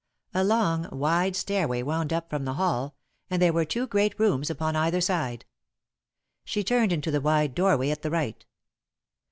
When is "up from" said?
2.11-2.43